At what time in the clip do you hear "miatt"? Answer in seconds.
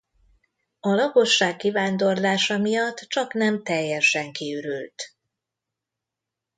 2.57-2.97